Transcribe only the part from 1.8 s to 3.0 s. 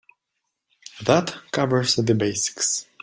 the basics.